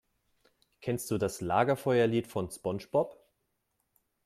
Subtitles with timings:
[0.79, 3.23] Kennst du das Lagerfeuerlied von SpongeBob?